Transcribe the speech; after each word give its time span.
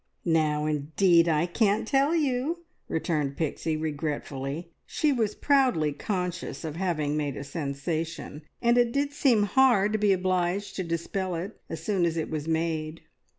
"Now 0.25 0.65
indeed 0.65 1.29
I 1.29 1.45
can't 1.45 1.87
tell 1.87 2.15
you!" 2.15 2.63
returned 2.87 3.37
Pixie 3.37 3.77
regretfully. 3.77 4.71
She 4.87 5.13
was 5.13 5.35
proudly 5.35 5.93
conscious 5.93 6.63
of 6.63 6.75
having 6.75 7.15
made 7.15 7.37
a 7.37 7.43
sensation, 7.43 8.41
and 8.63 8.79
it 8.79 8.91
did 8.91 9.13
seem 9.13 9.43
hard 9.43 9.93
to 9.93 9.99
be 9.99 10.11
obliged 10.11 10.75
to 10.77 10.83
dispel 10.83 11.35
it 11.35 11.61
as 11.69 11.83
soon 11.83 12.05
as 12.07 12.17
it 12.17 12.31
was 12.31 12.47
made! 12.47 13.01